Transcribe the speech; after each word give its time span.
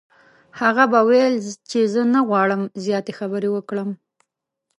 هغه 0.59 0.83
به 0.91 0.99
ویل 1.09 1.35
چې 1.69 1.79
زه 1.93 2.01
نه 2.13 2.21
غواړم 2.27 2.61
زیاتې 2.85 3.11
خبرې 3.19 3.49
وکړم. 3.51 3.89